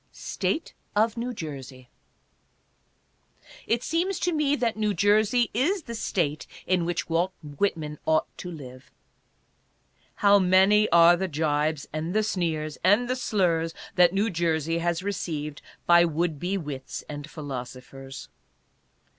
[0.11, 1.87] STATE OF NEW JERSEY.
[3.67, 8.25] It seems to me that New Jersey is the State in which Walt Whitman ought
[8.39, 8.89] to live.
[10.15, 15.03] How many are the jibes, and the sneers, and the slurs that New Jersey has
[15.03, 18.27] received by would be wits and philosophers